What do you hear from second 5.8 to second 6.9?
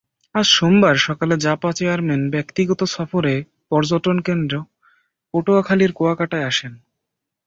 কুয়াকাটায় আসেন।